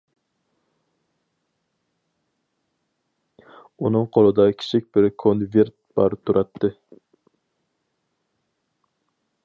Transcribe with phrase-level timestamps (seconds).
[3.77, 6.75] ئۇنىڭ قولىدا كىچىك بىر كونۋېرت بار تۇراتتى.